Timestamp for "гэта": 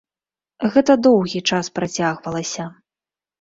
0.75-0.95